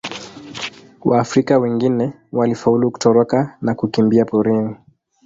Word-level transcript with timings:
Waafrika 1.05 1.57
wengine 1.59 2.13
walifaulu 2.31 2.91
kutoroka 2.91 3.57
na 3.61 3.75
kukimbia 3.75 4.25
porini. 4.25 4.75